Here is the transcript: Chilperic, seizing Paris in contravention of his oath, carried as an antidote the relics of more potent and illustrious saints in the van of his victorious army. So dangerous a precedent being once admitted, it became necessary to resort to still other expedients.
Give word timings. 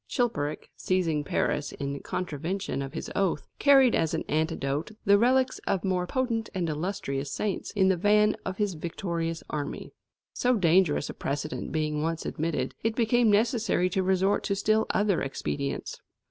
Chilperic, 0.07 0.71
seizing 0.75 1.23
Paris 1.23 1.73
in 1.73 1.99
contravention 1.99 2.81
of 2.81 2.93
his 2.95 3.11
oath, 3.15 3.47
carried 3.59 3.93
as 3.93 4.15
an 4.15 4.23
antidote 4.27 4.89
the 5.05 5.19
relics 5.19 5.59
of 5.67 5.83
more 5.83 6.07
potent 6.07 6.49
and 6.55 6.67
illustrious 6.67 7.31
saints 7.31 7.69
in 7.73 7.87
the 7.87 7.95
van 7.97 8.35
of 8.43 8.57
his 8.57 8.73
victorious 8.73 9.43
army. 9.51 9.93
So 10.33 10.55
dangerous 10.55 11.11
a 11.11 11.13
precedent 11.13 11.71
being 11.71 12.01
once 12.01 12.25
admitted, 12.25 12.73
it 12.83 12.95
became 12.95 13.29
necessary 13.29 13.91
to 13.91 14.01
resort 14.01 14.43
to 14.45 14.55
still 14.55 14.87
other 14.89 15.21
expedients. 15.21 16.01